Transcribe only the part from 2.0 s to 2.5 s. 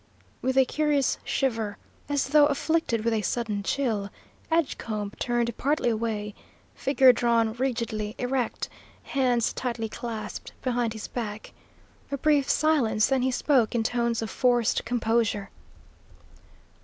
as though